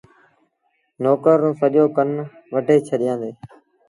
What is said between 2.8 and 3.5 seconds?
ڇڏيآندي۔